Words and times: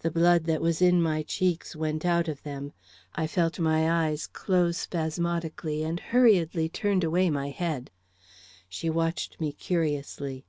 The 0.00 0.10
blood 0.10 0.46
that 0.46 0.60
was 0.60 0.82
in 0.82 1.00
my 1.00 1.22
cheeks 1.22 1.76
went 1.76 2.04
out 2.04 2.26
of 2.26 2.42
them. 2.42 2.72
I 3.14 3.28
felt 3.28 3.60
my 3.60 3.88
eyes 4.08 4.26
close 4.26 4.76
spasmodically, 4.78 5.84
and 5.84 6.00
hurriedly 6.00 6.68
turned 6.68 7.04
away 7.04 7.30
my 7.30 7.50
head. 7.50 7.92
She 8.68 8.90
watched 8.90 9.40
me 9.40 9.52
curiously. 9.52 10.46